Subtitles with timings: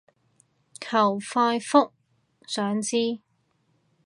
[0.79, 1.91] 求快覆，
[2.47, 3.19] 想知